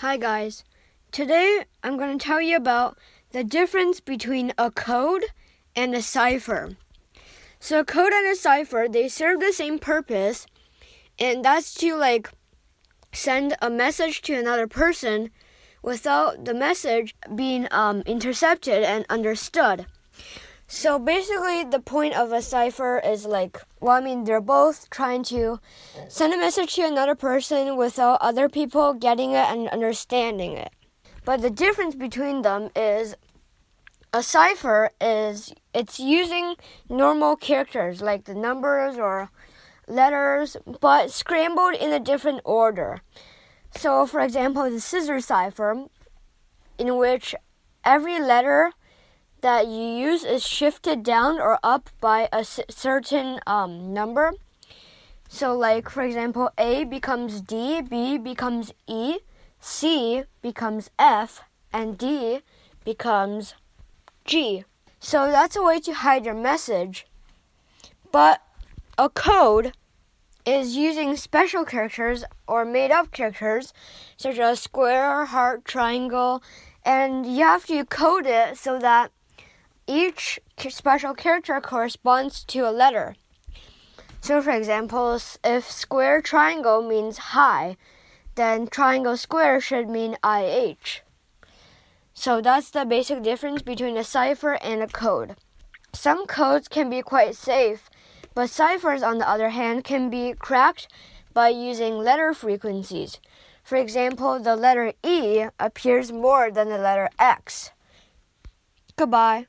[0.00, 0.62] Hi, guys.
[1.10, 2.98] Today I'm going to tell you about
[3.30, 5.24] the difference between a code
[5.74, 6.76] and a cipher.
[7.60, 10.46] So, a code and a cipher, they serve the same purpose,
[11.18, 12.30] and that's to like
[13.14, 15.30] send a message to another person
[15.80, 19.86] without the message being um, intercepted and understood.
[20.68, 25.22] So basically, the point of a cipher is like, well, I mean, they're both trying
[25.24, 25.60] to
[26.08, 30.72] send a message to another person without other people getting it and understanding it.
[31.24, 33.14] But the difference between them is
[34.12, 36.56] a cipher is it's using
[36.88, 39.30] normal characters like the numbers or
[39.86, 43.02] letters, but scrambled in a different order.
[43.76, 45.84] So, for example, the Caesar cipher,
[46.78, 47.34] in which
[47.84, 48.72] every letter
[49.40, 54.32] that you use is shifted down or up by a certain um, number.
[55.28, 59.18] So, like for example, A becomes D, B becomes E,
[59.60, 62.40] C becomes F, and D
[62.84, 63.54] becomes
[64.24, 64.64] G.
[65.00, 67.06] So that's a way to hide your message.
[68.10, 68.40] But
[68.96, 69.72] a code
[70.46, 73.72] is using special characters or made up characters
[74.16, 76.42] such as square, heart, triangle,
[76.84, 79.10] and you have to code it so that
[79.86, 83.14] each special character corresponds to a letter.
[84.20, 87.76] So, for example, if square triangle means hi,
[88.34, 91.02] then triangle square should mean IH.
[92.12, 95.36] So, that's the basic difference between a cipher and a code.
[95.92, 97.88] Some codes can be quite safe,
[98.34, 100.88] but ciphers, on the other hand, can be cracked
[101.32, 103.20] by using letter frequencies.
[103.62, 107.70] For example, the letter E appears more than the letter X.
[108.96, 109.46] Goodbye.